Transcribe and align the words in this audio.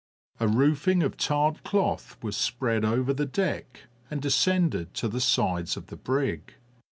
A 0.39 0.47
roofing 0.47 1.03
of 1.03 1.15
tarred 1.15 1.63
cloth 1.63 2.17
was 2.23 2.35
spread 2.35 2.83
over 2.83 3.13
the 3.13 3.27
deck 3.27 3.81
and 4.09 4.19
descended 4.19 4.95
to 4.95 5.07
the 5.07 5.21
sides 5.21 5.77
of 5.77 5.85
the 5.93 5.95
brig. 5.95 6.55